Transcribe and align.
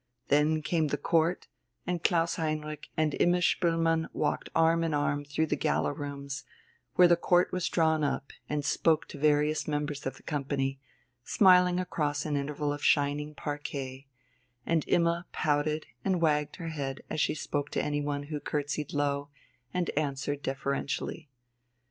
Then 0.29 0.63
came 0.63 0.87
the 0.87 0.97
Court, 0.97 1.47
and 1.85 2.03
Klaus 2.03 2.37
Heinrich 2.37 2.87
and 2.97 3.13
Imma 3.19 3.37
Spoelmann 3.37 4.09
walked 4.13 4.49
arm 4.55 4.83
in 4.83 4.95
arm 4.95 5.23
through 5.23 5.45
the 5.45 5.55
Gala 5.55 5.93
Rooms, 5.93 6.43
where 6.95 7.07
the 7.07 7.15
Court 7.15 7.51
was 7.51 7.69
drawn 7.69 8.03
up, 8.03 8.31
and 8.49 8.65
spoke 8.65 9.07
to 9.09 9.19
various 9.19 9.67
members 9.67 10.07
of 10.07 10.17
the 10.17 10.23
company, 10.23 10.79
smiling 11.23 11.79
across 11.79 12.25
an 12.25 12.35
interval 12.35 12.73
of 12.73 12.83
shining 12.83 13.35
parquet; 13.35 14.07
and 14.65 14.83
Imma 14.87 15.27
pouted 15.33 15.85
and 16.03 16.19
wagged 16.19 16.55
her 16.55 16.69
head 16.69 17.01
as 17.07 17.21
she 17.21 17.35
spoke 17.35 17.69
to 17.69 17.83
anyone 17.83 18.23
who 18.23 18.39
curtsied 18.39 18.93
low 18.93 19.29
and 19.71 19.91
answered 19.95 20.41
deferentially. 20.41 21.29